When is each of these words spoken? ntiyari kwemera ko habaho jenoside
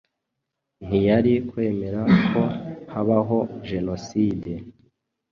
ntiyari 0.85 1.33
kwemera 1.49 2.01
ko 2.31 2.41
habaho 2.93 3.37
jenoside 3.69 4.51